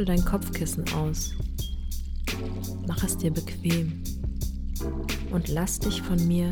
Schüttel 0.00 0.16
dein 0.16 0.24
Kopfkissen 0.24 0.90
aus. 0.94 1.34
Mach 2.86 3.04
es 3.04 3.18
dir 3.18 3.30
bequem 3.30 4.02
und 5.30 5.48
lass 5.48 5.78
dich 5.78 6.00
von 6.00 6.26
mir 6.26 6.50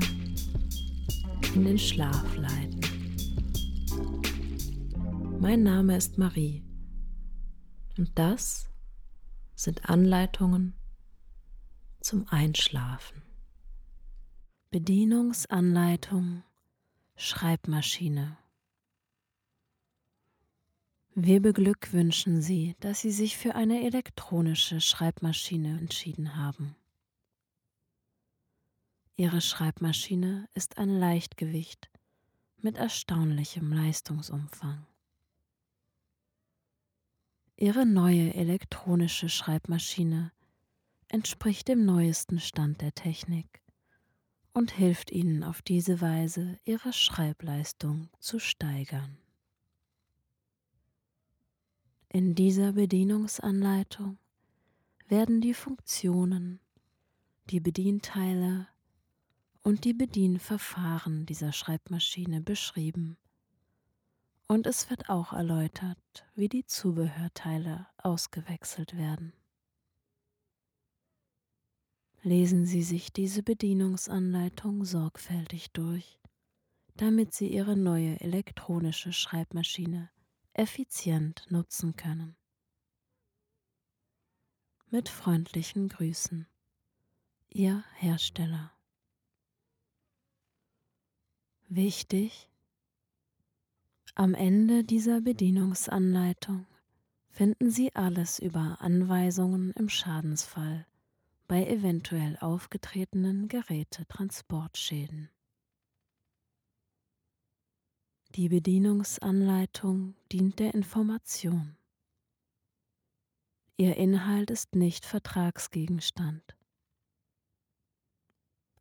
in 1.54 1.64
den 1.64 1.78
Schlaf 1.78 2.36
leiten. 2.36 2.80
Mein 5.40 5.62
Name 5.62 5.96
ist 5.96 6.18
Marie 6.18 6.62
und 7.96 8.10
das 8.16 8.68
sind 9.54 9.88
Anleitungen 9.88 10.74
zum 12.00 12.26
Einschlafen. 12.28 13.22
Bedienungsanleitung 14.70 16.42
Schreibmaschine. 17.16 18.36
Wir 21.20 21.42
beglückwünschen 21.42 22.40
Sie, 22.42 22.76
dass 22.78 23.00
Sie 23.00 23.10
sich 23.10 23.36
für 23.36 23.56
eine 23.56 23.84
elektronische 23.84 24.80
Schreibmaschine 24.80 25.76
entschieden 25.76 26.36
haben. 26.36 26.76
Ihre 29.16 29.40
Schreibmaschine 29.40 30.48
ist 30.54 30.78
ein 30.78 30.90
Leichtgewicht 30.90 31.90
mit 32.58 32.76
erstaunlichem 32.76 33.72
Leistungsumfang. 33.72 34.86
Ihre 37.56 37.84
neue 37.84 38.32
elektronische 38.34 39.28
Schreibmaschine 39.28 40.30
entspricht 41.08 41.66
dem 41.66 41.84
neuesten 41.84 42.38
Stand 42.38 42.80
der 42.80 42.94
Technik 42.94 43.60
und 44.52 44.70
hilft 44.70 45.10
Ihnen 45.10 45.42
auf 45.42 45.62
diese 45.62 46.00
Weise, 46.00 46.60
Ihre 46.64 46.92
Schreibleistung 46.92 48.08
zu 48.20 48.38
steigern. 48.38 49.18
In 52.10 52.34
dieser 52.34 52.72
Bedienungsanleitung 52.72 54.18
werden 55.08 55.40
die 55.40 55.54
Funktionen, 55.54 56.60
die 57.50 57.60
Bedienteile 57.60 58.68
und 59.62 59.84
die 59.84 59.94
Bedienverfahren 59.94 61.26
dieser 61.26 61.52
Schreibmaschine 61.52 62.40
beschrieben 62.40 63.18
und 64.48 64.66
es 64.66 64.88
wird 64.88 65.10
auch 65.10 65.34
erläutert, 65.34 66.26
wie 66.34 66.48
die 66.48 66.64
Zubehörteile 66.64 67.86
ausgewechselt 67.98 68.96
werden. 68.96 69.34
Lesen 72.22 72.64
Sie 72.64 72.82
sich 72.82 73.12
diese 73.12 73.42
Bedienungsanleitung 73.42 74.84
sorgfältig 74.84 75.70
durch, 75.72 76.18
damit 76.96 77.34
Sie 77.34 77.48
Ihre 77.48 77.76
neue 77.76 78.18
elektronische 78.20 79.12
Schreibmaschine 79.12 80.10
effizient 80.58 81.46
nutzen 81.50 81.94
können. 81.94 82.36
Mit 84.90 85.08
freundlichen 85.08 85.88
Grüßen, 85.88 86.48
Ihr 87.48 87.84
Hersteller. 87.94 88.72
Wichtig, 91.68 92.50
am 94.16 94.34
Ende 94.34 94.82
dieser 94.82 95.20
Bedienungsanleitung 95.20 96.66
finden 97.28 97.70
Sie 97.70 97.94
alles 97.94 98.40
über 98.40 98.78
Anweisungen 98.80 99.70
im 99.72 99.88
Schadensfall 99.88 100.86
bei 101.46 101.66
eventuell 101.68 102.36
aufgetretenen 102.40 103.46
Gerätetransportschäden. 103.46 105.30
Die 108.38 108.48
Bedienungsanleitung 108.48 110.14
dient 110.30 110.60
der 110.60 110.72
Information. 110.72 111.76
Ihr 113.76 113.96
Inhalt 113.96 114.52
ist 114.52 114.76
nicht 114.76 115.04
Vertragsgegenstand. 115.04 116.56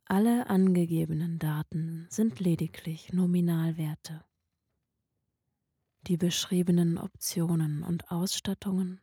Alle 0.04 0.48
angegebenen 0.48 1.40
Daten 1.40 2.06
sind 2.08 2.38
lediglich 2.38 3.12
Nominalwerte. 3.12 4.24
Die 6.06 6.16
beschriebenen 6.16 6.96
Optionen 6.96 7.82
und 7.82 8.12
Ausstattungen 8.12 9.00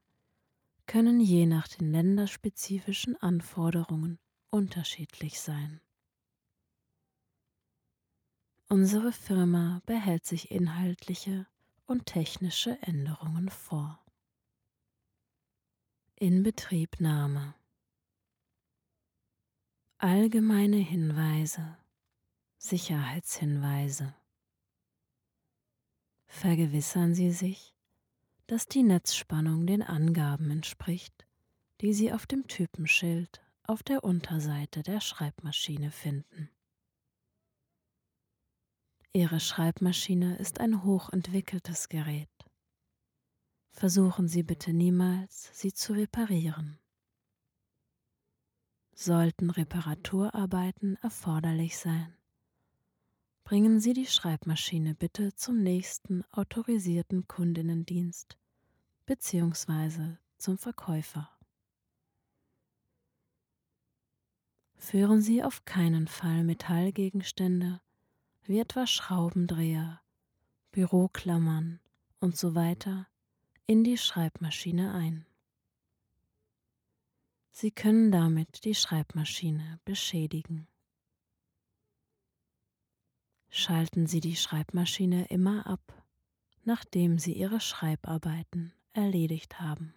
können 0.86 1.20
je 1.20 1.48
nach 1.48 1.68
den 1.68 1.92
länderspezifischen 1.92 3.18
Anforderungen 3.18 4.20
unterschiedlich 4.52 5.42
sein. 5.42 5.82
Unsere 8.68 9.12
Firma 9.12 9.84
behält 9.86 10.26
sich 10.26 10.50
inhaltliche 10.50 11.46
und 11.86 12.08
technische 12.08 12.82
Änderungen 12.82 13.50
vor. 13.50 14.04
Inbetriebnahme 16.16 17.54
Allgemeine 20.00 20.78
Hinweise 20.78 21.78
Sicherheitshinweise 22.58 24.16
Vergewissern 26.26 27.14
Sie 27.14 27.32
sich, 27.32 27.76
dass 28.48 28.66
die 28.66 28.82
Netzspannung 28.82 29.68
den 29.68 29.84
Angaben 29.84 30.50
entspricht, 30.50 31.28
die 31.82 31.94
Sie 31.94 32.12
auf 32.12 32.26
dem 32.26 32.48
Typenschild 32.48 33.42
auf 33.62 33.84
der 33.84 34.04
Unterseite 34.04 34.82
der 34.82 35.02
Schreibmaschine 35.02 35.92
finden. 35.92 36.50
Ihre 39.16 39.40
Schreibmaschine 39.40 40.36
ist 40.40 40.60
ein 40.60 40.84
hochentwickeltes 40.84 41.88
Gerät. 41.88 42.28
Versuchen 43.72 44.28
Sie 44.28 44.44
bitte 44.44 44.74
niemals, 44.74 45.50
sie 45.54 45.72
zu 45.72 45.94
reparieren. 45.94 46.78
Sollten 48.94 49.52
Reparaturarbeiten 49.52 50.98
erforderlich 50.98 51.78
sein, 51.78 52.14
bringen 53.46 53.80
Sie 53.80 53.94
die 53.94 54.06
Schreibmaschine 54.06 54.96
bitte 54.96 55.34
zum 55.34 55.64
nächsten 55.64 56.26
autorisierten 56.32 57.26
Kundinnendienst 57.26 58.38
bzw. 59.06 60.18
zum 60.38 60.58
Verkäufer. 60.58 61.30
Führen 64.76 65.22
Sie 65.22 65.42
auf 65.42 65.64
keinen 65.64 66.10
Fall 66.10 66.44
Metallgegenstände 66.44 67.80
wie 68.48 68.60
etwa 68.60 68.86
Schraubendreher, 68.86 70.02
Büroklammern 70.72 71.80
und 72.20 72.38
so 72.38 72.56
weiter 72.56 73.08
in 73.66 73.84
die 73.84 73.98
Schreibmaschine 73.98 74.94
ein. 74.94 75.26
Sie 77.52 77.72
können 77.72 78.12
damit 78.12 78.66
die 78.66 78.76
Schreibmaschine 78.76 79.80
beschädigen. 79.86 80.68
Schalten 83.50 84.06
Sie 84.06 84.20
die 84.20 84.36
Schreibmaschine 84.36 85.28
immer 85.30 85.66
ab, 85.66 86.04
nachdem 86.66 87.18
Sie 87.18 87.34
Ihre 87.34 87.62
Schreibarbeiten 87.62 88.74
erledigt 88.92 89.62
haben. 89.62 89.94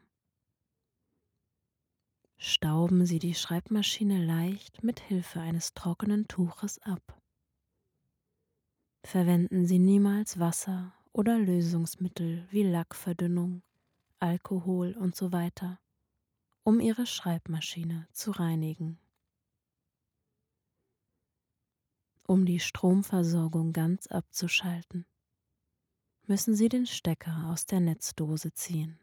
Stauben 2.36 3.04
Sie 3.04 3.18
die 3.18 3.34
Schreibmaschine 3.34 4.24
leicht 4.24 4.84
mit 4.84 5.00
Hilfe 5.00 5.40
eines 5.40 5.74
trockenen 5.74 6.28
Tuches 6.28 6.78
ab. 6.82 7.17
Verwenden 9.02 9.66
Sie 9.66 9.78
niemals 9.78 10.38
Wasser 10.38 10.92
oder 11.12 11.38
Lösungsmittel 11.38 12.46
wie 12.50 12.62
Lackverdünnung, 12.62 13.62
Alkohol 14.18 14.92
und 14.92 15.16
so 15.16 15.32
weiter, 15.32 15.78
um 16.64 16.80
Ihre 16.80 17.06
Schreibmaschine 17.06 18.06
zu 18.12 18.32
reinigen. 18.32 18.98
Um 22.26 22.44
die 22.44 22.60
Stromversorgung 22.60 23.72
ganz 23.72 24.06
abzuschalten, 24.08 25.06
müssen 26.26 26.54
Sie 26.54 26.68
den 26.68 26.86
Stecker 26.86 27.46
aus 27.46 27.64
der 27.64 27.80
Netzdose 27.80 28.52
ziehen. 28.52 28.98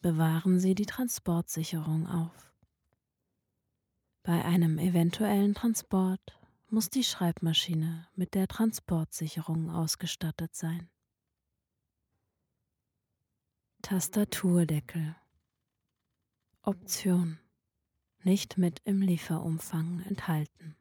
Bewahren 0.00 0.58
Sie 0.58 0.74
die 0.74 0.86
Transportsicherung 0.86 2.08
auf. 2.08 2.52
Bei 4.24 4.44
einem 4.44 4.78
eventuellen 4.78 5.54
Transport 5.54 6.36
muss 6.68 6.90
die 6.90 7.04
Schreibmaschine 7.04 8.08
mit 8.14 8.34
der 8.34 8.48
Transportsicherung 8.48 9.70
ausgestattet 9.70 10.54
sein. 10.54 10.90
Tastaturdeckel 13.82 15.14
Option 16.62 17.38
nicht 18.24 18.58
mit 18.58 18.80
im 18.84 19.00
Lieferumfang 19.00 20.00
enthalten. 20.00 20.76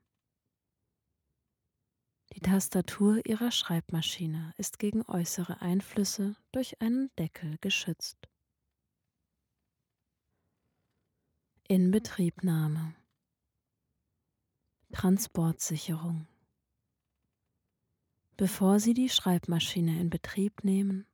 Die 2.34 2.40
Tastatur 2.40 3.24
Ihrer 3.26 3.52
Schreibmaschine 3.52 4.54
ist 4.58 4.80
gegen 4.80 5.04
äußere 5.04 5.62
Einflüsse 5.62 6.36
durch 6.52 6.82
einen 6.82 7.12
Deckel 7.18 7.58
geschützt. 7.62 8.18
Inbetriebnahme 11.68 12.96
Transportsicherung. 14.92 16.28
Bevor 18.38 18.80
Sie 18.80 18.94
die 18.94 19.10
Schreibmaschine 19.10 20.00
in 20.00 20.10
Betrieb 20.10 20.64
nehmen, 20.64 21.06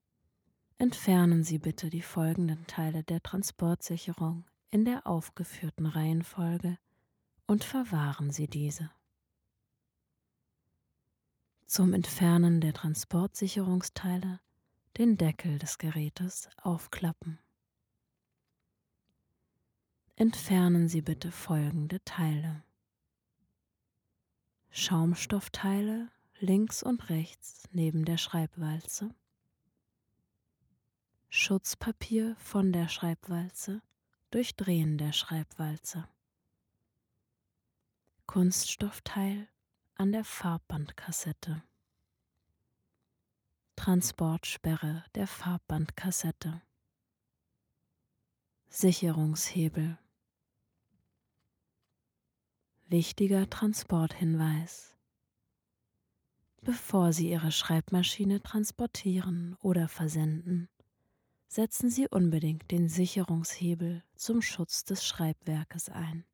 Entfernen 0.82 1.44
Sie 1.44 1.60
bitte 1.60 1.92
die 1.92 2.02
folgenden 2.02 2.66
Teile 2.66 3.04
der 3.04 3.22
Transportsicherung 3.22 4.46
in 4.72 4.84
der 4.84 5.06
aufgeführten 5.06 5.86
Reihenfolge 5.86 6.80
und 7.46 7.64
verwahren 7.64 8.32
Sie 8.32 8.48
diese. 8.48 8.90
Zum 11.68 11.94
Entfernen 11.94 12.62
der 12.62 12.74
Transportsicherungsteile 12.74 14.40
den 14.98 15.18
Deckel 15.18 15.60
des 15.60 15.78
Gerätes 15.78 16.50
aufklappen. 16.58 17.38
Entfernen 20.16 20.88
Sie 20.88 21.04
bitte 21.04 21.32
folgende 21.32 22.04
Teile. 22.06 22.64
Schaumstoffteile 24.74 26.10
links 26.40 26.82
und 26.82 27.10
rechts 27.10 27.68
neben 27.74 28.06
der 28.06 28.18
Schreibwalze. 28.18 29.14
Schutzpapier 31.30 32.38
von 32.38 32.72
der 32.72 32.88
Schreibwalze 32.88 33.82
durch 34.32 34.56
Drehen 34.56 34.98
der 34.98 35.12
Schreibwalze. 35.12 36.08
Kunststoffteil 38.28 39.50
an 39.96 40.14
der 40.14 40.24
Farbbandkassette. 40.24 41.62
Transportsperre 43.76 45.04
der 45.16 45.28
Farbbandkassette. 45.28 46.62
Sicherungshebel. 48.70 49.98
Wichtiger 52.92 53.50
Transporthinweis. 53.50 54.98
Bevor 56.62 57.14
Sie 57.14 57.30
Ihre 57.30 57.54
Schreibmaschine 57.54 58.44
transportieren 58.44 59.56
oder 59.62 59.88
versenden, 59.88 60.68
setzen 61.48 61.90
Sie 61.90 62.10
unbedingt 62.10 62.70
den 62.70 62.90
Sicherungshebel 62.90 64.04
zum 64.16 64.42
Schutz 64.42 64.84
des 64.84 65.08
Schreibwerkes 65.08 65.88
ein. 65.88 66.26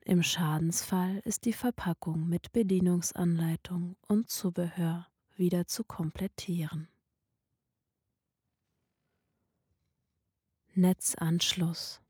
Im 0.00 0.22
Schadensfall 0.22 1.22
ist 1.24 1.46
die 1.46 1.54
Verpackung 1.54 2.28
mit 2.28 2.52
Bedienungsanleitung 2.52 3.96
und 4.08 4.28
Zubehör 4.28 5.06
wieder 5.36 5.66
zu 5.66 5.84
komplettieren. 5.84 6.88
Netzanschluss 10.74 12.02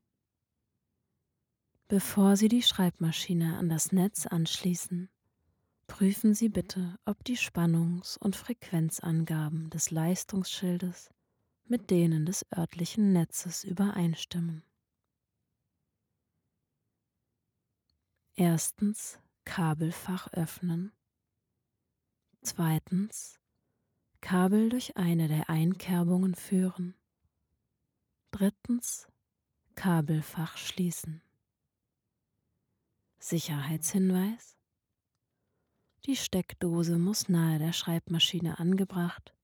Bevor 1.89 2.37
Sie 2.37 2.49
die 2.49 2.61
Schreibmaschine 2.61 3.57
an 3.57 3.67
das 3.67 3.91
Netz 3.91 4.27
anschließen, 4.27 5.09
prüfen 5.87 6.35
Sie 6.35 6.47
bitte, 6.47 6.99
ob 7.03 7.23
die 7.23 7.35
Spannungs- 7.35 8.15
und 8.15 8.35
Frequenzangaben 8.35 9.71
des 9.71 9.89
Leistungsschildes 9.89 11.09
mit 11.65 11.89
denen 11.89 12.27
des 12.27 12.45
örtlichen 12.55 13.11
Netzes 13.11 13.63
übereinstimmen. 13.63 14.61
Erstens 18.35 19.17
Kabelfach 19.43 20.31
öffnen. 20.33 20.91
Zweitens 22.43 23.39
Kabel 24.21 24.69
durch 24.69 24.95
eine 24.95 25.27
der 25.27 25.49
Einkerbungen 25.49 26.35
führen. 26.35 26.93
Drittens 28.29 29.07
Kabelfach 29.73 30.55
schließen. 30.55 31.23
Sicherheitshinweis 33.21 34.57
Die 36.05 36.15
Steckdose 36.15 36.97
muss 36.97 37.27
nahe 37.27 37.59
der 37.59 37.73
Schreibmaschine 37.73 38.59
angebracht 38.59 39.35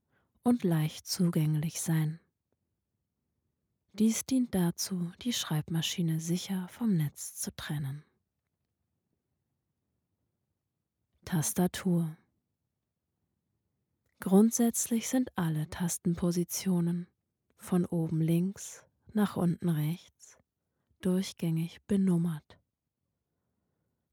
und 0.44 0.64
leicht 0.64 1.06
zugänglich 1.06 1.82
sein. 1.82 2.22
Dies 3.92 4.26
dient 4.26 4.56
dazu, 4.56 5.12
die 5.22 5.34
Schreibmaschine 5.34 6.22
sicher 6.22 6.70
vom 6.70 6.96
Netz 6.96 7.36
zu 7.36 7.54
trennen. 7.54 8.06
Tastatur. 11.26 12.16
Grundsätzlich 14.22 15.10
sind 15.10 15.38
alle 15.38 15.70
Tastenpositionen 15.70 17.10
von 17.58 17.86
oben 17.86 18.22
links 18.22 18.86
nach 19.12 19.36
unten 19.36 19.68
rechts 19.68 20.38
durchgängig 21.02 21.82
benummert. 21.88 22.58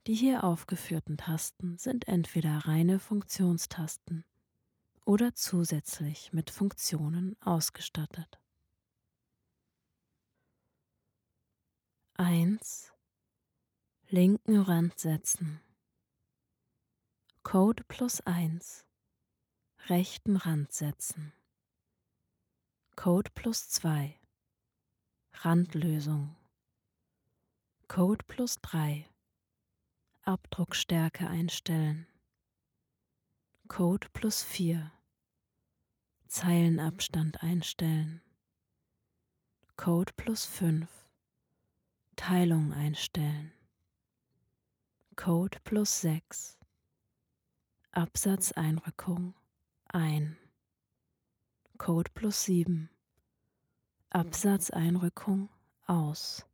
Die 0.08 0.14
hier 0.14 0.42
aufgeführten 0.42 1.16
Tasten 1.16 1.78
sind 1.78 2.08
entweder 2.08 2.66
reine 2.66 2.98
Funktionstasten 2.98 4.24
oder 5.04 5.34
zusätzlich 5.36 6.32
mit 6.32 6.50
Funktionen 6.50 7.36
ausgestattet. 7.40 8.40
1. 12.14 12.92
Linken 14.08 14.60
Rand 14.60 14.98
setzen. 14.98 15.60
Code 17.44 17.84
plus 17.84 18.20
1 18.22 18.84
rechten 19.86 20.34
Rand 20.34 20.72
setzen. 20.72 21.32
Code 22.96 23.30
plus 23.34 23.68
2 23.68 24.18
Randlösung. 25.32 26.34
Code 27.86 28.24
plus 28.26 28.60
3 28.62 29.11
Abdruckstärke 30.24 31.26
einstellen. 31.26 32.06
Code 33.66 34.08
plus 34.12 34.44
4 34.44 34.92
Zeilenabstand 36.28 37.42
einstellen. 37.42 38.22
Code 39.76 40.12
plus 40.16 40.44
5 40.44 40.88
Teilung 42.14 42.72
einstellen. 42.72 43.52
Code 45.16 45.58
plus 45.64 46.02
6 46.02 46.56
Absatzeinrückung 47.90 49.34
ein. 49.88 50.38
Code 51.78 52.12
plus 52.14 52.44
7. 52.44 52.88
Absatzeinrückung 54.10 55.48
aus. 55.86 56.46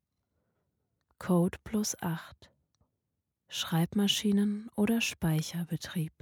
Code 1.18 1.58
plus 1.64 1.94
8. 2.00 2.50
Schreibmaschinen- 3.50 4.68
oder 4.76 5.00
Speicherbetrieb. 5.00 6.12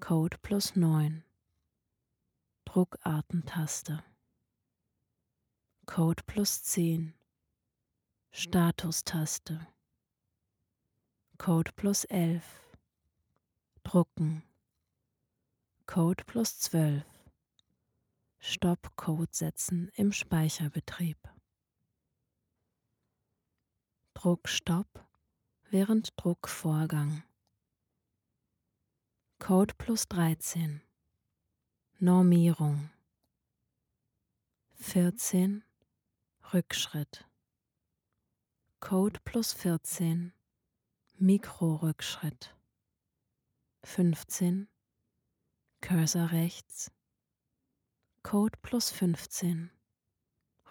Code 0.00 0.36
plus 0.42 0.74
9. 0.74 1.22
Druckartentaste. 2.64 4.02
Code 5.86 6.24
plus 6.26 6.64
10. 6.64 7.14
Statustaste. 8.32 9.68
Code 11.38 11.70
plus 11.76 12.04
11. 12.06 12.42
Drucken. 13.84 14.42
Code 15.86 16.24
plus 16.24 16.58
12. 16.58 17.04
Stopp-Code 18.40 19.32
setzen 19.32 19.88
im 19.94 20.12
Speicherbetrieb. 20.12 21.18
Druckstopp 24.14 25.09
während 25.70 26.12
Druckvorgang. 26.16 27.22
Code 29.38 29.74
plus 29.78 30.08
13. 30.08 30.82
Normierung. 31.98 32.90
14. 34.74 35.62
Rückschritt. 36.52 37.24
Code 38.80 39.20
plus 39.24 39.52
14. 39.52 40.32
Mikrorückschritt. 41.18 42.56
15. 43.84 44.68
Cursor 45.80 46.32
rechts. 46.32 46.90
Code 48.22 48.58
plus 48.62 48.90
15. 48.90 49.70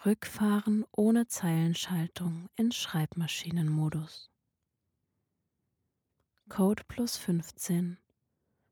Rückfahren 0.06 0.86
ohne 0.92 1.28
Zeilenschaltung 1.28 2.50
in 2.56 2.72
Schreibmaschinenmodus. 2.72 4.30
Code 6.50 6.84
plus 6.88 7.16
15. 7.16 8.00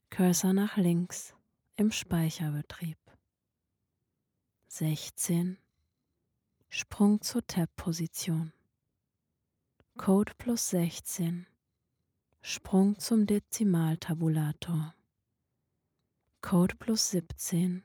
Cursor 0.09 0.51
nach 0.51 0.77
links 0.77 1.35
im 1.75 1.91
Speicherbetrieb. 1.91 2.97
16. 4.67 5.59
Sprung 6.69 7.21
zur 7.21 7.45
Tab-Position. 7.45 8.51
Code 9.95 10.33
plus 10.39 10.71
16. 10.71 11.45
Sprung 12.41 12.97
zum 12.97 13.27
Dezimaltabulator. 13.27 14.95
Code 16.41 16.75
plus 16.77 17.11
17. 17.11 17.83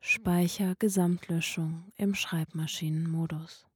Speicher 0.00 0.74
Gesamtlöschung 0.76 1.90
im 1.96 2.14
Schreibmaschinenmodus. 2.14 3.66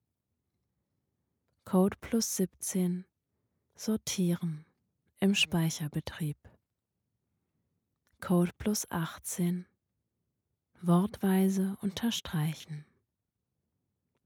Code 1.65 1.97
plus 2.03 2.37
17. 2.37 3.07
Sortieren 3.75 4.68
im 5.21 5.35
Speicherbetrieb. 5.35 6.37
Code 8.21 8.53
plus 8.57 8.89
18. 8.91 9.67
Wortweise 10.81 11.77
unterstreichen. 11.81 12.85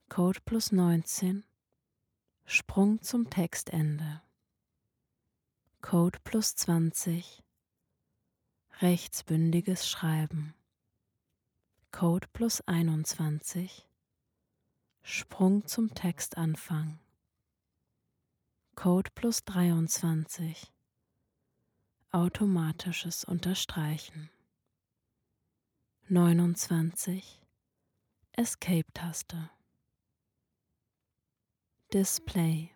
Code 0.08 0.40
plus 0.44 0.70
19 0.70 1.44
Sprung 2.44 3.00
zum 3.00 3.30
Textende. 3.30 4.20
Code 5.80 6.18
plus 6.24 6.54
20 6.56 7.42
Rechtsbündiges 8.80 9.88
Schreiben. 9.88 10.54
Code 11.90 12.28
plus 12.32 12.60
21 12.66 13.88
Sprung 15.02 15.66
zum 15.66 15.94
Textanfang. 15.94 16.98
Code 18.74 19.10
plus 19.14 19.44
23 19.44 20.71
Automatisches 22.14 23.24
Unterstreichen. 23.24 24.28
29 26.08 27.40
Escape-Taste. 28.32 29.48
Display. 31.90 32.70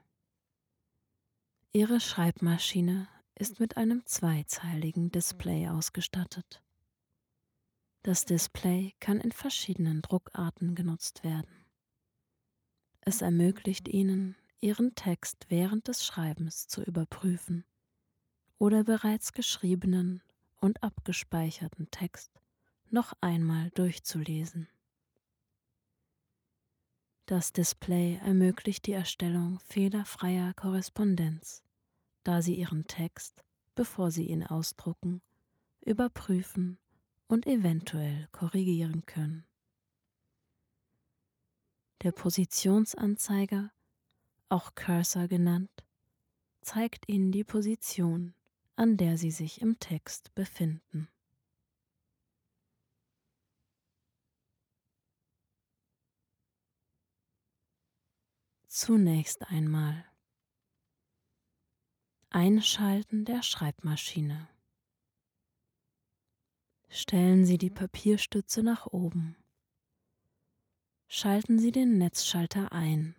Ihre 1.70 2.00
Schreibmaschine 2.00 3.08
ist 3.34 3.60
mit 3.60 3.76
einem 3.76 4.06
zweizeiligen 4.06 5.10
Display 5.10 5.68
ausgestattet. 5.68 6.62
Das 8.04 8.24
Display 8.24 8.94
kann 9.00 9.20
in 9.20 9.32
verschiedenen 9.32 10.00
Druckarten 10.00 10.74
genutzt 10.74 11.24
werden. 11.24 11.66
Es 13.02 13.20
ermöglicht 13.20 13.86
Ihnen, 13.86 14.34
Ihren 14.62 14.94
Text 14.94 15.44
während 15.50 15.88
des 15.88 16.06
Schreibens 16.06 16.68
zu 16.68 16.82
überprüfen 16.82 17.66
oder 18.58 18.84
bereits 18.84 19.32
geschriebenen 19.32 20.22
und 20.60 20.82
abgespeicherten 20.82 21.90
Text 21.90 22.30
noch 22.90 23.12
einmal 23.20 23.70
durchzulesen. 23.70 24.68
Das 27.26 27.52
Display 27.52 28.20
ermöglicht 28.22 28.86
die 28.86 28.92
Erstellung 28.92 29.58
fehlerfreier 29.60 30.54
Korrespondenz, 30.54 31.64
da 32.22 32.40
Sie 32.40 32.54
Ihren 32.54 32.86
Text, 32.86 33.44
bevor 33.74 34.12
Sie 34.12 34.26
ihn 34.28 34.44
ausdrucken, 34.44 35.20
überprüfen 35.84 36.78
und 37.26 37.46
eventuell 37.46 38.28
korrigieren 38.30 39.04
können. 39.06 39.44
Der 42.02 42.12
Positionsanzeiger, 42.12 43.72
auch 44.48 44.76
Cursor 44.76 45.26
genannt, 45.26 45.84
zeigt 46.60 47.08
Ihnen 47.08 47.32
die 47.32 47.44
Position, 47.44 48.34
an 48.76 48.96
der 48.96 49.16
Sie 49.16 49.30
sich 49.30 49.60
im 49.62 49.78
Text 49.78 50.34
befinden. 50.34 51.08
Zunächst 58.68 59.48
einmal 59.48 60.04
Einschalten 62.28 63.24
der 63.24 63.42
Schreibmaschine. 63.42 64.46
Stellen 66.90 67.46
Sie 67.46 67.56
die 67.56 67.70
Papierstütze 67.70 68.62
nach 68.62 68.86
oben. 68.86 69.36
Schalten 71.08 71.58
Sie 71.58 71.72
den 71.72 71.96
Netzschalter 71.96 72.72
ein, 72.72 73.16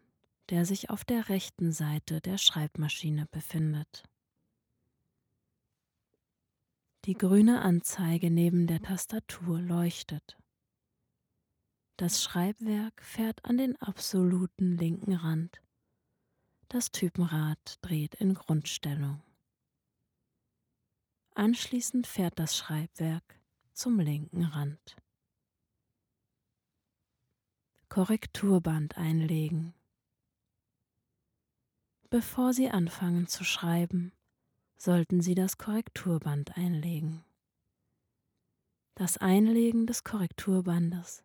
der 0.52 0.66
sich 0.66 0.92
auf 0.92 1.04
der 1.04 1.30
rechten 1.30 1.72
Seite 1.72 2.22
der 2.22 2.38
Schreibmaschine 2.38 3.26
befindet. 3.32 4.04
Die 7.06 7.14
grüne 7.14 7.62
Anzeige 7.62 8.30
neben 8.30 8.68
der 8.68 8.82
Tastatur 8.82 9.60
leuchtet. 9.60 10.38
Das 11.96 12.22
Schreibwerk 12.22 13.02
fährt 13.02 13.44
an 13.46 13.58
den 13.58 13.76
absoluten 13.78 14.78
linken 14.78 15.14
Rand. 15.14 15.62
Das 16.68 16.92
Typenrad 16.92 17.80
dreht 17.82 18.16
in 18.16 18.34
Grundstellung. 18.34 19.24
Anschließend 21.34 22.08
fährt 22.08 22.38
das 22.40 22.58
Schreibwerk 22.58 23.40
zum 23.72 24.00
linken 24.00 24.44
Rand. 24.44 24.98
Korrekturband 27.90 28.98
einlegen. 28.98 29.74
Bevor 32.10 32.54
Sie 32.54 32.70
anfangen 32.70 33.28
zu 33.28 33.44
schreiben, 33.44 34.14
sollten 34.78 35.22
Sie 35.22 35.36
das 35.36 35.58
Korrekturband 35.58 36.56
einlegen. 36.56 37.24
Das 38.96 39.18
Einlegen 39.18 39.86
des 39.86 40.04
Korrekturbandes 40.04 41.24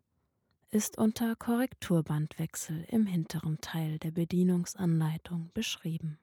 ist 0.71 0.97
unter 0.97 1.37
Korrekturbandwechsel 1.37 2.85
im 2.89 3.07
hinteren 3.07 3.61
Teil 3.61 3.99
der 3.99 4.11
Bedienungsanleitung 4.11 5.51
beschrieben. 5.53 6.19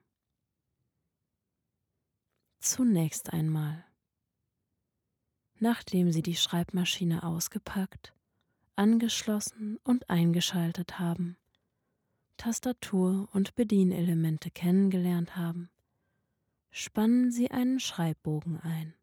Zunächst 2.58 3.32
einmal. 3.32 3.84
Nachdem 5.60 6.10
Sie 6.10 6.22
die 6.22 6.36
Schreibmaschine 6.36 7.22
ausgepackt, 7.22 8.12
angeschlossen 8.76 9.78
und 9.84 10.10
eingeschaltet 10.10 10.98
haben, 10.98 11.36
Tastatur 12.36 13.28
und 13.32 13.54
Bedienelemente 13.54 14.50
kennengelernt 14.50 15.36
haben, 15.36 15.70
spannen 16.70 17.30
Sie 17.30 17.50
einen 17.50 17.80
Schreibbogen 17.80 18.60
ein, 18.60 18.94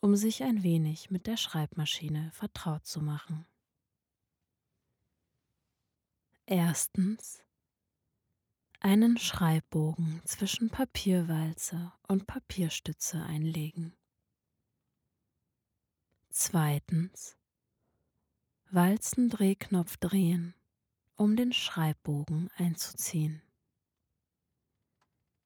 um 0.00 0.16
sich 0.16 0.42
ein 0.42 0.62
wenig 0.62 1.10
mit 1.10 1.26
der 1.26 1.36
Schreibmaschine 1.36 2.30
vertraut 2.32 2.86
zu 2.86 3.00
machen. 3.00 3.46
Erstens 6.46 7.42
einen 8.80 9.18
Schreibbogen 9.18 10.22
zwischen 10.24 10.70
Papierwalze 10.70 11.92
und 12.06 12.26
Papierstütze 12.26 13.22
einlegen. 13.22 13.96
Zweitens 16.30 17.36
Walzendrehknopf 18.70 19.96
drehen, 19.96 20.54
um 21.16 21.34
den 21.34 21.52
Schreibbogen 21.52 22.50
einzuziehen. 22.56 23.42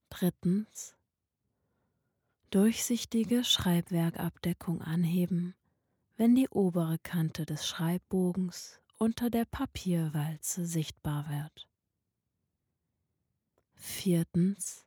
Drittens 0.08 0.96
durchsichtige 2.50 3.44
Schreibwerkabdeckung 3.44 4.82
anheben, 4.82 5.54
wenn 6.16 6.34
die 6.34 6.48
obere 6.48 6.98
Kante 6.98 7.46
des 7.46 7.66
Schreibbogens 7.66 8.80
unter 8.98 9.30
der 9.30 9.44
Papierwalze 9.44 10.66
sichtbar 10.66 11.28
wird. 11.30 11.68
Viertens 13.74 14.84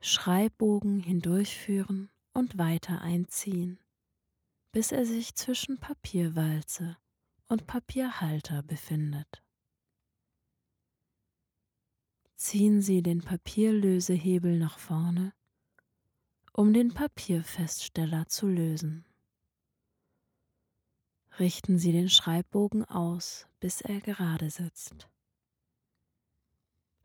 Schreibbogen 0.00 1.00
hindurchführen 1.00 2.10
und 2.34 2.58
weiter 2.58 3.00
einziehen, 3.00 3.78
bis 4.72 4.92
er 4.92 5.06
sich 5.06 5.34
zwischen 5.36 5.78
Papierwalze 5.78 6.98
und 7.48 7.66
Papierhalter 7.66 8.62
befindet. 8.62 9.42
Ziehen 12.34 12.82
Sie 12.82 13.02
den 13.02 13.22
Papierlösehebel 13.22 14.58
nach 14.58 14.78
vorne, 14.78 15.32
um 16.56 16.72
den 16.72 16.94
Papierfeststeller 16.94 18.28
zu 18.28 18.46
lösen. 18.46 19.04
Richten 21.40 21.78
Sie 21.78 21.90
den 21.90 22.08
Schreibbogen 22.08 22.84
aus, 22.84 23.48
bis 23.58 23.80
er 23.80 24.00
gerade 24.00 24.50
sitzt. 24.50 25.08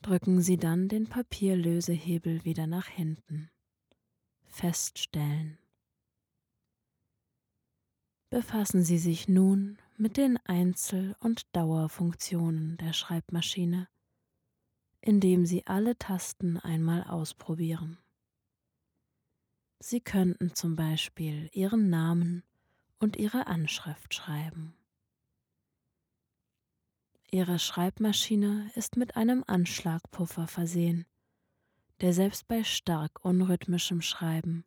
Drücken 0.04 0.42
Sie 0.42 0.58
dann 0.58 0.88
den 0.88 1.08
Papierlösehebel 1.08 2.46
wieder 2.46 2.68
nach 2.68 2.86
hinten. 2.86 3.50
Feststellen. 4.46 5.58
Befassen 8.30 8.84
Sie 8.84 9.00
sich 9.00 9.28
nun 9.28 9.80
mit 9.98 10.18
den 10.18 10.38
Einzel- 10.46 11.16
und 11.22 11.48
Dauerfunktionen 11.56 12.78
der 12.78 12.94
Schreibmaschine, 12.94 13.88
indem 15.02 15.48
Sie 15.48 15.66
alle 15.66 15.98
Tasten 15.98 16.58
einmal 16.58 17.04
ausprobieren. 17.04 17.98
Sie 19.80 20.02
könnten 20.02 20.54
zum 20.56 20.76
Beispiel 20.76 21.50
Ihren 21.54 21.90
Namen 21.90 22.44
und 23.00 23.16
Ihre 23.16 23.48
Anschrift 23.48 24.14
schreiben. 24.14 24.76
Ihre 27.32 27.60
Schreibmaschine 27.60 28.70
ist 28.76 28.98
mit 28.98 29.16
einem 29.16 29.44
Anschlagpuffer 29.48 30.48
versehen, 30.48 31.06
der 32.02 32.14
selbst 32.14 32.48
bei 32.48 32.64
stark 32.64 33.24
unrhythmischem 33.24 34.02
Schreiben 34.02 34.66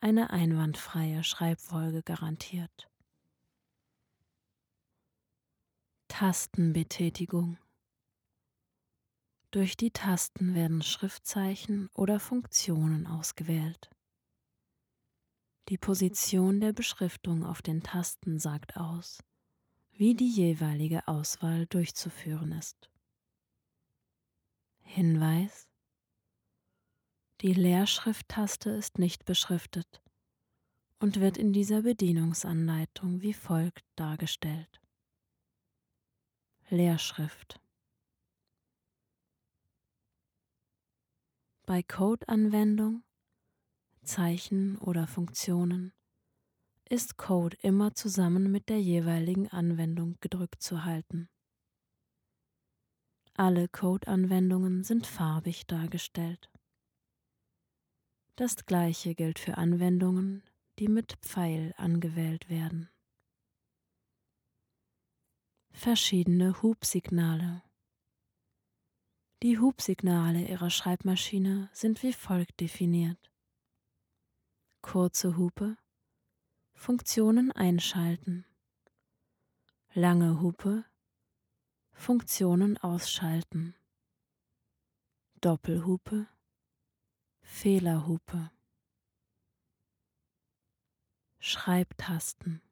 eine 0.00 0.30
einwandfreie 0.30 1.22
Schreibfolge 1.22 2.02
garantiert. 2.02 2.90
Tastenbetätigung 6.08 7.58
Durch 9.52 9.76
die 9.76 9.92
Tasten 9.92 10.54
werden 10.54 10.82
Schriftzeichen 10.82 11.90
oder 11.94 12.18
Funktionen 12.18 13.06
ausgewählt. 13.06 13.90
Die 15.68 15.76
Position 15.76 16.60
der 16.60 16.72
Beschriftung 16.72 17.44
auf 17.44 17.60
den 17.60 17.82
Tasten 17.82 18.38
sagt 18.38 18.78
aus, 18.78 19.22
wie 19.92 20.14
die 20.14 20.30
jeweilige 20.30 21.06
Auswahl 21.06 21.66
durchzuführen 21.66 22.52
ist. 22.52 22.90
Hinweis 24.80 25.68
Die 27.42 27.52
Leerschrifttaste 27.52 28.70
ist 28.70 28.98
nicht 28.98 29.26
beschriftet 29.26 30.00
und 31.00 31.20
wird 31.20 31.36
in 31.36 31.52
dieser 31.52 31.82
Bedienungsanleitung 31.82 33.20
wie 33.20 33.34
folgt 33.34 33.84
dargestellt. 33.94 34.80
Leerschrift 36.70 37.60
Bei 41.66 41.82
Code-Anwendung, 41.82 43.04
Zeichen 44.08 44.78
oder 44.78 45.06
Funktionen 45.06 45.92
ist 46.88 47.18
Code 47.18 47.56
immer 47.60 47.94
zusammen 47.94 48.50
mit 48.50 48.68
der 48.68 48.80
jeweiligen 48.80 49.48
Anwendung 49.48 50.16
gedrückt 50.20 50.62
zu 50.62 50.84
halten. 50.84 51.28
Alle 53.34 53.68
Code-Anwendungen 53.68 54.82
sind 54.82 55.06
farbig 55.06 55.66
dargestellt. 55.66 56.50
Das 58.36 58.66
gleiche 58.66 59.14
gilt 59.14 59.38
für 59.38 59.58
Anwendungen, 59.58 60.42
die 60.78 60.88
mit 60.88 61.16
Pfeil 61.20 61.74
angewählt 61.76 62.48
werden. 62.48 62.88
Verschiedene 65.70 66.62
Hubsignale 66.62 67.62
die 69.44 69.60
Hubsignale 69.60 70.48
Ihrer 70.48 70.68
Schreibmaschine 70.68 71.70
sind 71.72 72.02
wie 72.02 72.12
folgt 72.12 72.58
definiert. 72.58 73.30
Kurze 74.90 75.36
Hupe, 75.36 75.76
Funktionen 76.72 77.52
einschalten. 77.52 78.46
Lange 79.92 80.40
Hupe, 80.40 80.86
Funktionen 81.92 82.78
ausschalten. 82.78 83.74
Doppelhupe, 85.42 86.26
Fehlerhupe. 87.42 88.50
Schreibtasten. 91.38 92.62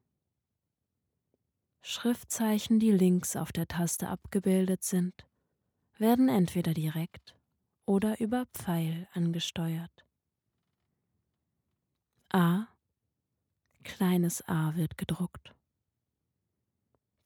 Schriftzeichen, 1.83 2.79
die 2.79 2.91
links 2.91 3.35
auf 3.35 3.51
der 3.51 3.67
Taste 3.67 4.09
abgebildet 4.09 4.83
sind, 4.83 5.27
werden 5.99 6.29
entweder 6.29 6.73
direkt 6.73 7.35
oder 7.85 8.19
über 8.19 8.47
Pfeil 8.55 9.07
angesteuert. 9.13 10.06
A 12.29 12.67
kleines 13.83 14.41
a 14.47 14.75
wird 14.75 14.97
gedruckt. 14.97 15.55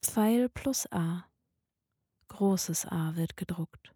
Pfeil 0.04 0.48
plus 0.50 0.86
a 0.92 1.26
großes 2.28 2.86
A 2.86 3.16
wird 3.16 3.36
gedruckt. 3.36 3.96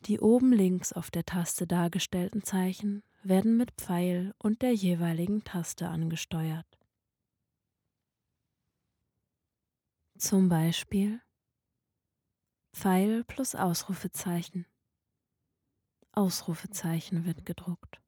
Die 0.00 0.20
oben 0.20 0.52
links 0.52 0.92
auf 0.92 1.10
der 1.10 1.24
Taste 1.24 1.66
dargestellten 1.66 2.44
Zeichen 2.44 3.02
werden 3.22 3.56
mit 3.56 3.72
Pfeil 3.72 4.34
und 4.38 4.62
der 4.62 4.72
jeweiligen 4.72 5.42
Taste 5.42 5.88
angesteuert. 5.88 6.78
Zum 10.18 10.48
Beispiel 10.48 11.20
Pfeil 12.74 13.24
plus 13.24 13.54
Ausrufezeichen. 13.54 14.66
Ausrufezeichen 16.12 17.24
wird 17.24 17.44
gedruckt. 17.44 18.00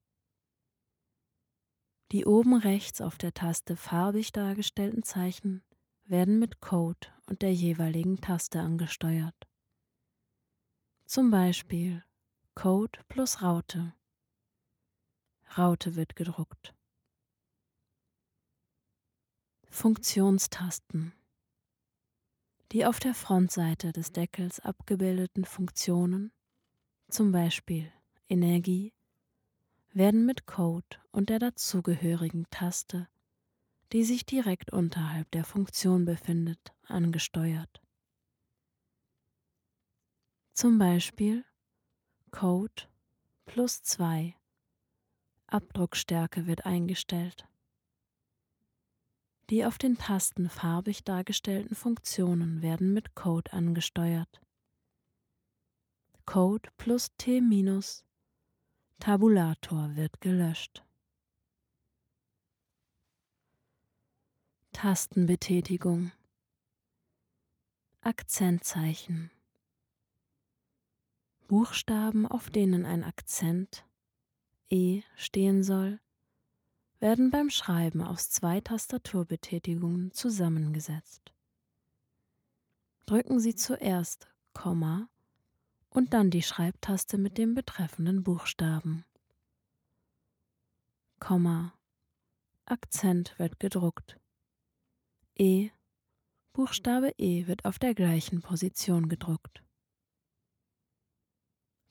Die 2.13 2.25
oben 2.25 2.57
rechts 2.57 3.01
auf 3.01 3.19
der 3.19 3.33
Taste 3.33 3.77
farbig 3.77 4.33
dargestellten 4.33 5.03
Zeichen 5.03 5.63
werden 6.05 6.39
mit 6.39 6.61
Code 6.61 7.09
und 7.27 7.43
der 7.43 7.55
jeweiligen 7.55 8.21
Taste 8.21 8.61
angesteuert. 8.61 9.49
Zum 11.05 11.31
Beispiel 11.31 12.05
Code 12.55 12.99
plus 13.09 13.43
Raute. 13.43 13.95
Raute 15.57 15.97
wird 15.97 16.17
gedruckt. 16.17 16.75
Funktionstasten 19.69 21.13
die 22.73 22.87
auf 22.87 23.01
der 23.01 23.15
Frontseite 23.15 23.93
des 23.93 24.13
Deckels 24.13 24.61
abgebildeten 24.61 25.45
Funktionen, 25.45 26.33
zum 27.09 27.33
Beispiel 27.33 27.93
Energie, 28.29 28.93
werden 29.93 30.25
mit 30.25 30.47
Code 30.47 30.99
und 31.11 31.29
der 31.31 31.39
dazugehörigen 31.39 32.47
Taste, 32.51 33.09
die 33.93 34.05
sich 34.05 34.25
direkt 34.25 34.73
unterhalb 34.73 35.31
der 35.33 35.45
Funktion 35.45 36.05
befindet, 36.05 36.73
angesteuert. 36.87 37.83
Zum 40.53 40.79
Beispiel 40.79 41.45
Code 42.31 42.85
plus 43.47 43.83
2 43.83 44.37
Abdruckstärke 45.49 46.47
wird 46.47 46.65
eingestellt. 46.65 47.49
Die 49.51 49.65
auf 49.65 49.79
den 49.79 49.99
Tasten 49.99 50.49
farbig 50.49 51.03
dargestellten 51.03 51.75
Funktionen 51.75 52.63
werden 52.63 52.93
mit 52.93 53.17
Code 53.17 53.53
angesteuert. 53.53 54.41
Code 56.25 56.71
plus 56.77 57.09
T 57.17 57.41
minus 57.41 58.05
Tabulator 59.01 59.97
wird 59.97 60.21
gelöscht. 60.21 60.85
Tastenbetätigung 64.73 66.13
Akzentzeichen 68.03 69.31
Buchstaben, 71.49 72.27
auf 72.27 72.51
denen 72.51 72.85
ein 72.85 73.03
Akzent 73.03 73.87
E 74.69 75.03
stehen 75.17 75.63
soll, 75.63 75.99
werden 76.99 77.31
beim 77.31 77.49
Schreiben 77.49 78.03
aus 78.03 78.29
zwei 78.29 78.61
Tastaturbetätigungen 78.61 80.13
zusammengesetzt. 80.13 81.33
Drücken 83.07 83.41
Sie 83.41 83.55
zuerst 83.55 84.29
Komma 84.53 85.09
und 85.91 86.15
dann 86.15 86.31
die 86.31 86.43
Schreibtaste 86.43 87.19
mit 87.19 87.37
dem 87.37 87.55
betreffenden 87.55 88.23
Buchstaben. 88.23 89.05
Komma 91.19 91.75
Akzent 92.65 93.39
wird 93.39 93.59
gedruckt. 93.59 94.17
E 95.37 95.71
Buchstabe 96.53 97.13
E 97.19 97.47
wird 97.47 97.65
auf 97.65 97.79
der 97.79 97.95
gleichen 97.95 98.43
Position 98.43 99.09
gedruckt. 99.09 99.63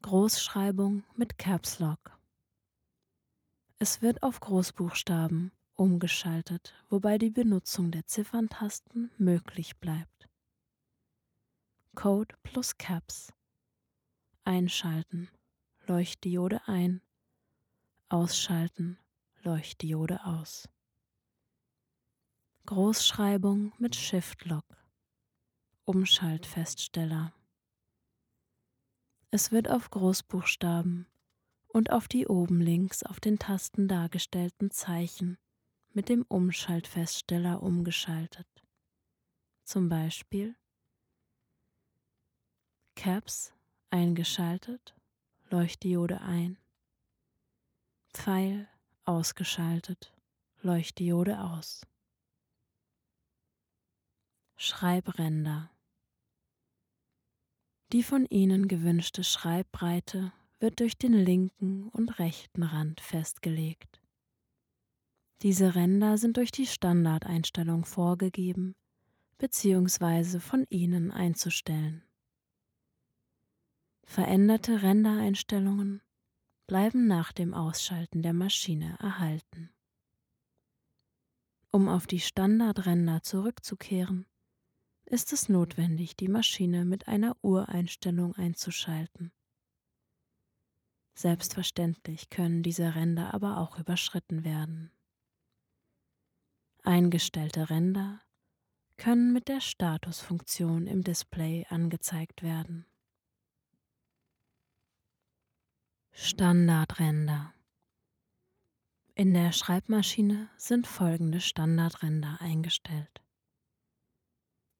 Großschreibung 0.01 1.03
mit 1.15 1.37
Caps 1.37 1.79
Lock. 1.79 2.17
Es 3.77 4.01
wird 4.01 4.23
auf 4.23 4.39
Großbuchstaben 4.39 5.51
umgeschaltet, 5.75 6.73
wobei 6.89 7.17
die 7.17 7.29
Benutzung 7.29 7.91
der 7.91 8.05
Zifferntasten 8.05 9.11
möglich 9.17 9.77
bleibt. 9.77 10.29
Code 11.95 12.35
plus 12.43 12.77
Caps. 12.77 13.33
Einschalten, 14.49 15.29
Leuchtdiode 15.85 16.67
ein, 16.67 17.03
ausschalten, 18.09 18.97
Leuchtdiode 19.43 20.25
aus. 20.25 20.67
Großschreibung 22.65 23.73
mit 23.77 23.95
Shift 23.95 24.45
Lock. 24.45 24.65
Umschaltfeststeller. 25.85 27.31
Es 29.29 29.51
wird 29.51 29.69
auf 29.69 29.91
Großbuchstaben 29.91 31.05
und 31.67 31.91
auf 31.91 32.07
die 32.07 32.25
oben 32.25 32.59
links 32.59 33.03
auf 33.03 33.19
den 33.19 33.37
Tasten 33.37 33.87
dargestellten 33.87 34.71
Zeichen 34.71 35.37
mit 35.91 36.09
dem 36.09 36.23
Umschaltfeststeller 36.23 37.61
umgeschaltet. 37.61 38.47
Zum 39.63 39.89
Beispiel 39.89 40.55
Caps 42.95 43.53
eingeschaltet, 43.89 44.95
Leuchtdiode 45.49 46.21
ein, 46.21 46.57
Pfeil 48.13 48.67
ausgeschaltet, 49.05 50.13
Leuchtdiode 50.61 51.39
aus. 51.41 51.81
Schreibränder. 54.57 55.71
Die 57.91 58.03
von 58.03 58.25
Ihnen 58.25 58.67
gewünschte 58.67 59.23
Schreibbreite 59.23 60.31
wird 60.59 60.79
durch 60.79 60.97
den 60.97 61.13
linken 61.13 61.87
und 61.89 62.19
rechten 62.19 62.63
Rand 62.63 63.01
festgelegt. 63.01 64.01
Diese 65.41 65.75
Ränder 65.75 66.17
sind 66.17 66.37
durch 66.37 66.51
die 66.51 66.67
Standardeinstellung 66.67 67.85
vorgegeben 67.85 68.75
bzw. 69.37 70.39
von 70.39 70.65
Ihnen 70.69 71.11
einzustellen. 71.11 72.03
Veränderte 74.09 74.81
Rändereinstellungen 74.81 76.01
bleiben 76.65 77.05
nach 77.05 77.31
dem 77.31 77.53
Ausschalten 77.53 78.23
der 78.23 78.33
Maschine 78.33 78.97
erhalten. 78.99 79.69
Um 81.69 81.87
auf 81.87 82.07
die 82.07 82.19
Standardränder 82.19 83.21
zurückzukehren, 83.21 84.25
ist 85.05 85.31
es 85.31 85.47
notwendig, 85.47 86.15
die 86.15 86.27
Maschine 86.27 86.85
mit 86.85 87.07
einer 87.07 87.37
Ureinstellung 87.43 88.33
einzuschalten. 88.33 89.31
Selbstverständlich 91.13 92.31
können 92.31 92.63
diese 92.63 92.95
Ränder 92.95 93.35
aber 93.35 93.59
auch 93.59 93.77
überschritten 93.77 94.43
werden. 94.43 94.91
Eingestellte 96.81 97.69
Ränder 97.69 98.23
können 98.97 99.33
mit 99.33 99.47
der 99.47 99.61
Statusfunktion 99.61 100.87
im 100.87 101.03
Display 101.03 101.67
angezeigt 101.69 102.41
werden. 102.41 102.88
Standardränder 106.21 107.53
In 109.15 109.33
der 109.33 109.53
Schreibmaschine 109.53 110.49
sind 110.57 110.85
folgende 110.85 111.39
Standardränder 111.39 112.41
eingestellt. 112.41 113.23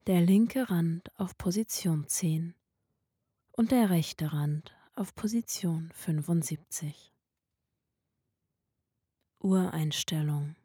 Der 0.06 0.20
linke 0.20 0.68
Rand 0.68 1.10
auf 1.18 1.38
Position 1.38 2.06
10 2.06 2.54
und 3.52 3.70
der 3.70 3.88
rechte 3.88 4.34
Rand 4.34 4.76
auf 4.94 5.14
Position 5.14 5.90
75. 5.94 7.10
Ureinstellung 9.38 10.56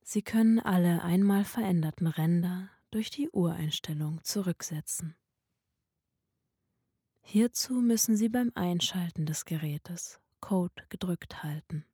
Sie 0.00 0.22
können 0.22 0.60
alle 0.60 1.02
einmal 1.02 1.44
veränderten 1.44 2.06
Ränder 2.06 2.70
durch 2.90 3.10
die 3.10 3.28
Ureinstellung 3.28 4.24
zurücksetzen. 4.24 5.14
Hierzu 7.22 7.74
müssen 7.74 8.16
Sie 8.16 8.28
beim 8.28 8.50
Einschalten 8.54 9.26
des 9.26 9.44
Gerätes 9.44 10.20
Code 10.40 10.84
gedrückt 10.88 11.42
halten. 11.42 11.84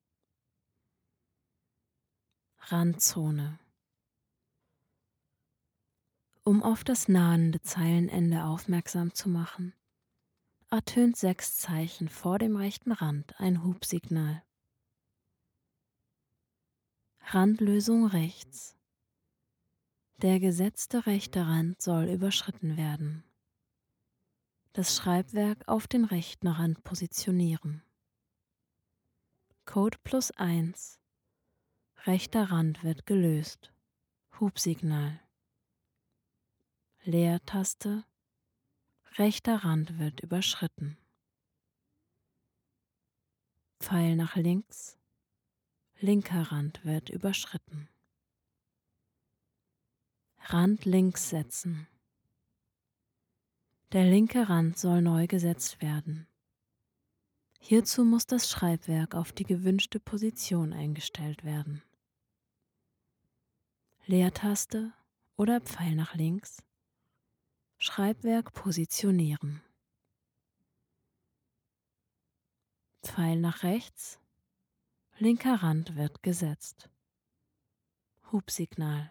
Randzone 2.59 3.59
Um 6.43 6.63
auf 6.63 6.85
das 6.85 7.09
nahende 7.09 7.61
Zeilenende 7.61 8.45
aufmerksam 8.45 9.15
zu 9.15 9.29
machen, 9.29 9.75
ertönt 10.71 11.17
sechs 11.17 11.57
Zeichen 11.57 12.09
vor 12.09 12.39
dem 12.39 12.57
rechten 12.57 12.93
Rand 12.93 13.39
ein 13.39 13.63
Hubsignal. 13.63 14.43
Randlösung 17.21 18.07
rechts. 18.07 18.77
Der 20.19 20.41
gesetzte 20.41 21.07
rechte 21.07 21.47
Rand 21.47 21.83
soll 21.83 22.05
überschritten 22.05 22.77
werden. 22.77 23.25
Das 24.77 24.95
Schreibwerk 24.95 25.67
auf 25.69 25.89
den 25.89 26.05
rechten 26.05 26.49
Rand 26.49 26.85
positionieren. 26.85 27.83
Code 29.65 29.97
plus 30.05 30.33
1. 30.33 31.01
Rechter 32.05 32.51
Rand 32.51 32.85
wird 32.85 33.07
gelöst. 33.07 33.73
Hubsignal. 34.39 35.19
Leertaste. 37.05 38.05
Rechter 39.15 39.65
Rand 39.65 39.99
wird 39.99 40.21
überschritten. 40.21 40.99
Pfeil 43.81 44.15
nach 44.15 44.37
links 44.37 44.99
linker 46.01 46.53
Rand 46.53 46.85
wird 46.85 47.09
überschritten. 47.09 47.89
Rand 50.39 50.85
links 50.85 51.31
setzen. 51.31 51.89
Der 53.97 54.05
linke 54.05 54.51
Rand 54.51 54.77
soll 54.77 55.01
neu 55.01 55.27
gesetzt 55.27 55.81
werden. 55.81 56.29
Hierzu 57.61 58.05
muss 58.05 58.27
das 58.27 58.51
Schreibwerk 58.51 59.15
auf 59.15 59.33
die 59.33 59.45
gewünschte 59.45 60.01
Position 60.01 60.75
eingestellt 60.75 61.45
werden. 61.45 61.83
Leertaste 64.05 64.93
oder 65.39 65.63
Pfeil 65.63 65.95
nach 65.95 66.15
links. 66.15 66.63
Schreibwerk 67.79 68.53
positionieren. 68.53 69.63
Pfeil 73.03 73.41
nach 73.41 73.63
rechts 73.63 74.21
Linker 75.17 75.63
Rand 75.63 75.97
wird 75.97 76.23
gesetzt. 76.23 76.91
Hubsignal. 78.31 79.11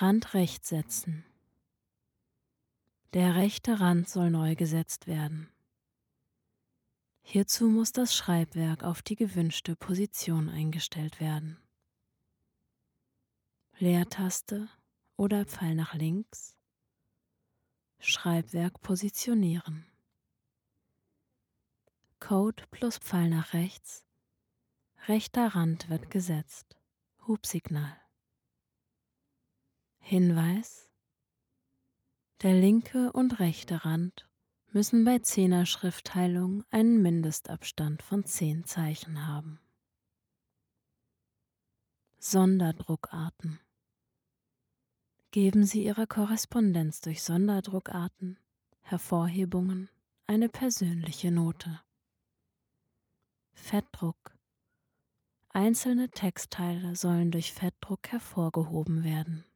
Rand 0.00 0.34
rechts 0.34 0.70
setzen. 0.70 1.24
Der 3.16 3.34
rechte 3.34 3.80
Rand 3.80 4.10
soll 4.10 4.28
neu 4.28 4.56
gesetzt 4.56 5.06
werden. 5.06 5.48
Hierzu 7.22 7.70
muss 7.70 7.90
das 7.92 8.14
Schreibwerk 8.14 8.84
auf 8.84 9.00
die 9.00 9.16
gewünschte 9.16 9.74
Position 9.74 10.50
eingestellt 10.50 11.18
werden. 11.18 11.56
Leertaste 13.78 14.68
oder 15.16 15.46
Pfeil 15.46 15.74
nach 15.74 15.94
links. 15.94 16.58
Schreibwerk 18.00 18.82
positionieren. 18.82 19.86
Code 22.20 22.64
plus 22.70 22.98
Pfeil 22.98 23.30
nach 23.30 23.54
rechts. 23.54 24.04
Rechter 25.08 25.54
Rand 25.54 25.88
wird 25.88 26.10
gesetzt. 26.10 26.76
Hubsignal. 27.26 27.98
Hinweis. 30.00 30.85
Der 32.42 32.52
linke 32.52 33.12
und 33.12 33.40
rechte 33.40 33.86
Rand 33.86 34.28
müssen 34.70 35.06
bei 35.06 35.20
Zehner 35.20 35.64
Schriftteilung 35.64 36.64
einen 36.70 37.00
Mindestabstand 37.00 38.02
von 38.02 38.26
10 38.26 38.66
Zeichen 38.66 39.26
haben. 39.26 39.58
Sonderdruckarten. 42.18 43.58
Geben 45.30 45.64
Sie 45.64 45.82
Ihrer 45.84 46.06
Korrespondenz 46.06 47.00
durch 47.00 47.22
Sonderdruckarten, 47.22 48.38
Hervorhebungen 48.82 49.88
eine 50.26 50.50
persönliche 50.50 51.30
Note. 51.30 51.80
Fettdruck. 53.54 54.36
Einzelne 55.48 56.10
Textteile 56.10 56.96
sollen 56.96 57.30
durch 57.30 57.54
Fettdruck 57.54 58.08
hervorgehoben 58.08 59.04
werden. 59.04 59.46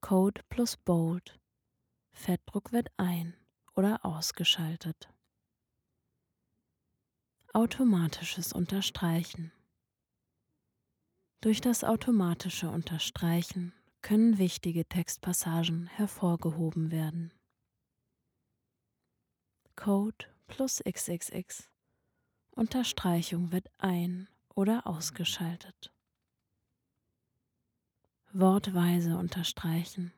Code 0.00 0.42
plus 0.48 0.76
Bold. 0.76 1.38
Fettdruck 2.12 2.72
wird 2.72 2.88
ein- 2.96 3.36
oder 3.74 4.04
ausgeschaltet. 4.04 5.12
Automatisches 7.52 8.52
Unterstreichen. 8.52 9.52
Durch 11.40 11.60
das 11.60 11.84
automatische 11.84 12.70
Unterstreichen 12.70 13.72
können 14.02 14.38
wichtige 14.38 14.88
Textpassagen 14.88 15.86
hervorgehoben 15.88 16.90
werden. 16.90 17.32
Code 19.76 20.26
plus 20.46 20.82
XXX 20.84 21.70
Unterstreichung 22.52 23.52
wird 23.52 23.68
ein- 23.78 24.28
oder 24.54 24.86
ausgeschaltet. 24.86 25.92
Wortweise 28.32 29.16
unterstreichen. 29.16 30.12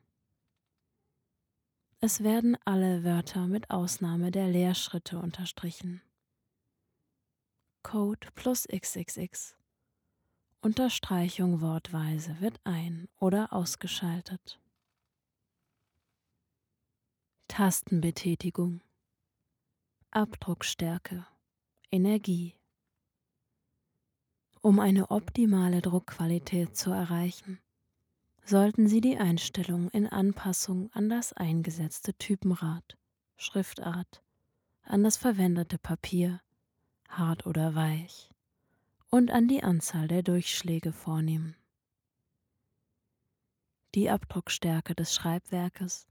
Es 2.00 2.24
werden 2.24 2.56
alle 2.64 3.04
Wörter 3.04 3.46
mit 3.46 3.70
Ausnahme 3.70 4.32
der 4.32 4.48
Leerschritte 4.48 5.18
unterstrichen. 5.18 6.02
Code 7.84 8.26
plus 8.34 8.66
XXX. 8.66 9.54
Unterstreichung 10.60 11.60
wortweise 11.60 12.40
wird 12.40 12.58
ein- 12.64 13.08
oder 13.20 13.52
ausgeschaltet. 13.52 14.58
Tastenbetätigung. 17.46 18.80
Abdruckstärke. 20.10 21.26
Energie. 21.92 22.56
Um 24.62 24.80
eine 24.80 25.10
optimale 25.10 25.80
Druckqualität 25.80 26.76
zu 26.76 26.90
erreichen, 26.90 27.60
sollten 28.44 28.88
Sie 28.88 29.00
die 29.00 29.18
Einstellung 29.18 29.90
in 29.90 30.06
Anpassung 30.06 30.90
an 30.92 31.08
das 31.08 31.32
eingesetzte 31.32 32.14
Typenrad, 32.14 32.96
Schriftart, 33.36 34.22
an 34.82 35.04
das 35.04 35.16
verwendete 35.16 35.78
Papier, 35.78 36.40
hart 37.08 37.46
oder 37.46 37.74
weich, 37.74 38.30
und 39.08 39.30
an 39.30 39.48
die 39.48 39.62
Anzahl 39.62 40.08
der 40.08 40.22
Durchschläge 40.22 40.92
vornehmen. 40.92 41.56
Die 43.94 44.08
Abdruckstärke 44.08 44.94
des 44.94 45.14
Schreibwerkes 45.14 46.06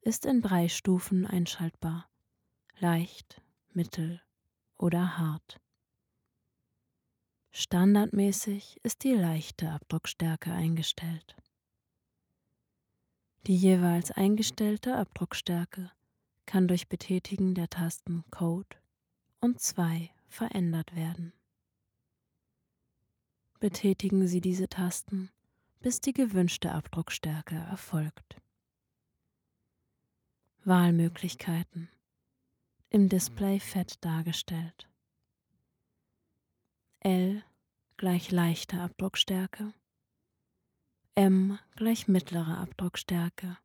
ist 0.00 0.24
in 0.24 0.40
drei 0.40 0.68
Stufen 0.68 1.26
einschaltbar, 1.26 2.08
leicht, 2.78 3.40
mittel 3.72 4.22
oder 4.76 5.18
hart. 5.18 5.60
Standardmäßig 7.50 8.80
ist 8.82 9.04
die 9.04 9.14
leichte 9.14 9.70
Abdruckstärke 9.70 10.52
eingestellt. 10.52 11.36
Die 13.46 13.56
jeweils 13.56 14.10
eingestellte 14.10 14.96
Abdruckstärke 14.96 15.90
kann 16.46 16.66
durch 16.66 16.88
Betätigen 16.88 17.54
der 17.54 17.68
Tasten 17.68 18.24
Code 18.30 18.76
und 19.40 19.60
2 19.60 20.10
verändert 20.28 20.96
werden. 20.96 21.34
Betätigen 23.60 24.26
Sie 24.28 24.40
diese 24.40 24.68
Tasten, 24.68 25.30
bis 25.80 26.00
die 26.00 26.14
gewünschte 26.14 26.72
Abdruckstärke 26.72 27.54
erfolgt. 27.54 28.40
Wahlmöglichkeiten 30.64 31.90
im 32.88 33.08
Display 33.10 33.60
fett 33.60 34.02
dargestellt. 34.02 34.88
L 37.00 37.42
gleich 37.98 38.30
leichte 38.30 38.80
Abdruckstärke, 38.80 39.74
M 41.16 41.60
gleich 41.76 42.08
mittlere 42.08 42.58
Abdruckstärke, 42.58 43.56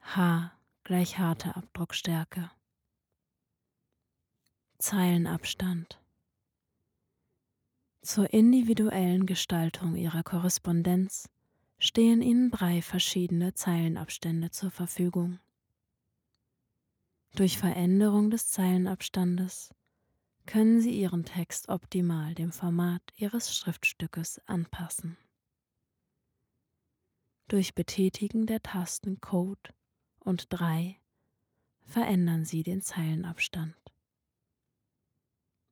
H 0.00 0.52
gleich 0.84 1.18
harte 1.18 1.56
Abdruckstärke. 1.56 2.48
Zeilenabstand. 4.78 6.00
Zur 8.02 8.32
individuellen 8.32 9.26
Gestaltung 9.26 9.96
Ihrer 9.96 10.22
Korrespondenz 10.22 11.28
stehen 11.80 12.22
Ihnen 12.22 12.52
drei 12.52 12.82
verschiedene 12.82 13.54
Zeilenabstände 13.54 14.52
zur 14.52 14.70
Verfügung. 14.70 15.40
Durch 17.34 17.58
Veränderung 17.58 18.30
des 18.30 18.48
Zeilenabstandes 18.48 19.74
können 20.46 20.80
Sie 20.80 21.00
Ihren 21.00 21.24
Text 21.24 21.68
optimal 21.68 22.36
dem 22.36 22.52
Format 22.52 23.02
Ihres 23.16 23.56
Schriftstückes 23.56 24.40
anpassen. 24.46 25.18
Durch 27.48 27.74
Betätigen 27.74 28.44
der 28.44 28.62
Tasten 28.62 29.22
Code 29.22 29.72
und 30.20 30.48
3 30.50 31.00
verändern 31.86 32.44
Sie 32.44 32.62
den 32.62 32.82
Zeilenabstand. 32.82 33.74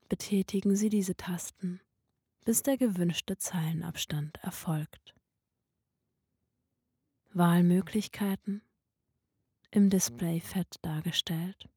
Betätigen 0.09 0.75
Sie 0.75 0.89
diese 0.89 1.17
Tasten, 1.17 1.83
bis 2.47 2.63
der 2.63 2.79
gewünschte 2.79 3.37
Zeilenabstand 3.37 4.39
erfolgt. 4.39 5.15
Wahlmöglichkeiten 7.35 8.63
im 9.71 9.91
Display 9.91 10.41
fett 10.41 10.79
dargestellt. 10.81 11.69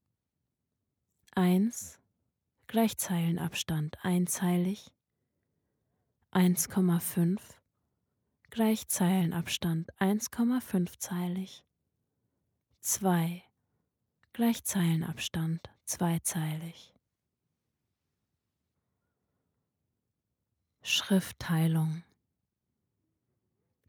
1 1.35 1.99
gleich 2.67 2.97
Zeilenabstand 2.97 3.97
einzeilig, 4.05 4.93
1,5 6.31 7.58
gleich 8.49 8.87
Zeilenabstand 8.87 9.93
1,5 9.99 10.99
zeilig, 10.99 11.63
2 12.81 13.43
gleich 14.33 14.63
Zeilenabstand 14.63 15.69
zweizeilig. 15.85 16.93
Schriftteilung 20.81 22.03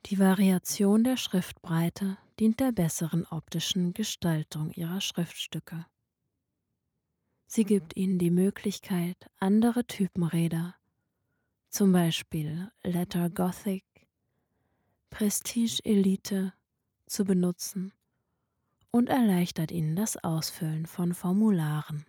Die 0.07 0.19
Variation 0.19 1.05
der 1.05 1.17
Schriftbreite 1.17 2.19
dient 2.39 2.59
der 2.59 2.73
besseren 2.73 3.27
optischen 3.27 3.95
Gestaltung 3.95 4.73
ihrer 4.73 5.01
Schriftstücke. 5.01 5.87
Sie 7.47 7.65
gibt 7.65 7.97
ihnen 7.97 8.19
die 8.19 8.31
Möglichkeit, 8.31 9.31
andere 9.39 9.85
Typenräder, 9.85 10.75
zum 11.69 11.93
Beispiel 11.93 12.71
Letter 12.83 13.31
Gothic, 13.31 13.85
Prestige 15.11 15.81
Elite, 15.85 16.55
zu 17.07 17.25
benutzen 17.25 17.93
und 18.91 19.09
erleichtert 19.09 19.73
ihnen 19.73 19.97
das 19.97 20.17
Ausfüllen 20.17 20.87
von 20.87 21.13
Formularen. 21.13 22.07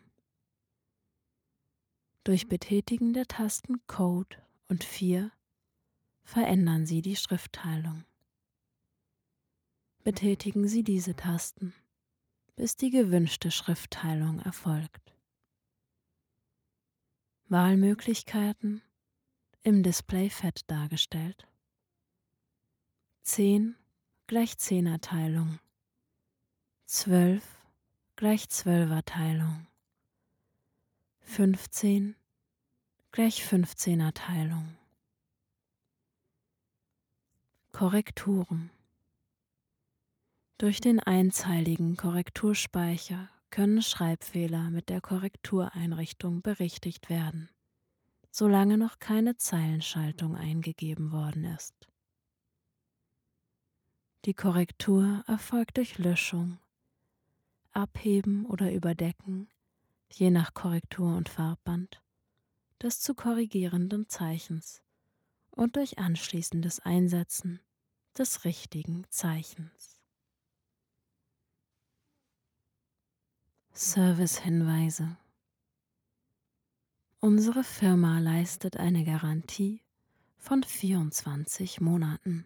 Durch 2.24 2.48
Betätigen 2.48 3.14
der 3.14 3.26
Tasten 3.26 3.86
Code 3.88 4.38
und 4.68 4.84
4 4.84 5.32
verändern 6.24 6.86
Sie 6.86 7.02
die 7.02 7.16
Schriftteilung. 7.16 8.04
Betätigen 10.04 10.68
Sie 10.68 10.84
diese 10.84 11.16
Tasten, 11.16 11.74
bis 12.56 12.76
die 12.76 12.92
gewünschte 12.92 13.50
Schriftteilung 13.50 14.40
erfolgt. 14.40 15.16
Wahlmöglichkeiten 17.50 18.82
im 19.64 19.84
Display 19.84 20.30
fett 20.30 20.62
dargestellt. 20.68 21.48
10 23.24 23.76
gleich 24.26 24.54
10er 24.54 25.00
Teilung, 25.00 25.60
12 26.88 27.44
gleich 28.16 28.46
12er 28.46 29.06
Teilung, 29.06 29.68
15 31.20 32.16
gleich 33.12 33.44
15er 33.44 34.12
Teilung. 34.14 34.76
Korrekturen. 37.72 38.72
Durch 40.58 40.82
den 40.82 41.00
einzeiligen 41.00 41.98
Korrekturspeicher 41.98 43.30
können 43.52 43.84
Schreibfehler 43.84 44.72
mit 44.72 44.90
der 44.90 45.00
Korrektureinrichtung 45.00 46.42
berichtigt 46.42 47.10
werden, 47.12 47.50
solange 48.32 48.80
noch 48.80 48.98
keine 48.98 49.38
Zeilenschaltung 49.38 50.36
eingegeben 50.36 51.12
worden 51.12 51.46
ist. 51.46 51.91
Die 54.26 54.36
Korrektur 54.36 55.24
erfolgt 55.26 55.78
durch 55.78 55.98
Löschung, 55.98 56.60
Abheben 57.72 58.46
oder 58.46 58.72
Überdecken, 58.72 59.50
je 60.12 60.30
nach 60.30 60.54
Korrektur 60.54 61.18
und 61.18 61.28
Farbband, 61.28 62.04
des 62.84 63.00
zu 63.00 63.16
korrigierenden 63.16 64.10
Zeichens 64.10 64.84
und 65.50 65.76
durch 65.76 65.98
anschließendes 65.98 66.82
Einsetzen 66.82 67.62
des 68.16 68.46
richtigen 68.46 69.06
Zeichens. 69.10 69.98
Servicehinweise 73.72 75.18
Unsere 77.22 77.64
Firma 77.64 78.20
leistet 78.20 78.78
eine 78.78 79.04
Garantie 79.04 79.82
von 80.38 80.62
24 80.62 81.82
Monaten. 81.82 82.46